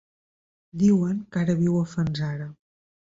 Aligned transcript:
Diuen 0.83 1.19
que 1.35 1.39
ara 1.41 1.55
viu 1.59 1.75
a 1.81 1.83
Fanzara. 1.91 2.49